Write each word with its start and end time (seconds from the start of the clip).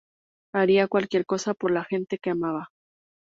Haría 0.51 0.87
cualquier 0.87 1.27
cosa 1.27 1.53
por 1.53 1.69
la 1.69 1.83
gente 1.83 2.17
que 2.17 2.31
amaba. 2.31 2.69